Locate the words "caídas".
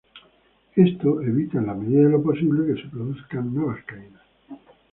3.85-4.21